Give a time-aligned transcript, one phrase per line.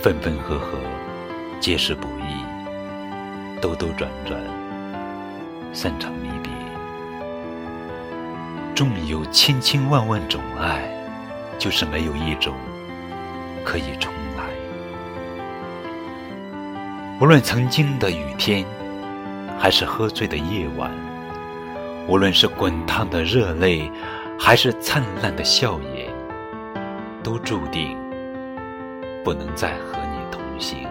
[0.00, 0.78] 分分合合，
[1.58, 4.40] 皆是不易；兜兜转转，
[5.72, 6.52] 散场离别。
[8.76, 10.88] 纵有千千万万种爱，
[11.58, 12.54] 就是没有一种
[13.64, 14.44] 可以重来。
[17.20, 18.64] 无论曾经的雨天，
[19.58, 20.88] 还是喝醉的夜晚；
[22.06, 23.90] 无论是滚烫的热泪，
[24.38, 26.08] 还是灿烂的笑颜，
[27.20, 27.98] 都注定
[29.28, 30.87] 不能再和你同行。